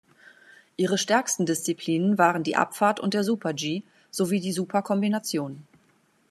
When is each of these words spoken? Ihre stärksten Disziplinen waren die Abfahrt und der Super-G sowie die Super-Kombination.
Ihre 0.77 0.97
stärksten 0.97 1.45
Disziplinen 1.45 2.17
waren 2.17 2.41
die 2.41 2.55
Abfahrt 2.55 2.99
und 2.99 3.13
der 3.13 3.23
Super-G 3.23 3.83
sowie 4.09 4.39
die 4.39 4.51
Super-Kombination. 4.51 5.67